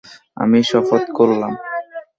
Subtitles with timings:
[0.37, 1.53] আমি শপথ করলাম!